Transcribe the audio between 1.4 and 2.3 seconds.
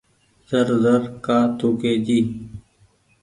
ٿوُڪي جي۔